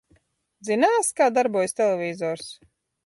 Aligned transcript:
Zināsi, 0.69 1.13
kā 1.21 1.27
darbojas 1.35 1.77
televizors? 1.81 2.49